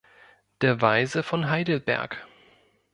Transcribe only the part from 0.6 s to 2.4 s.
Der Weise von Heidelberg.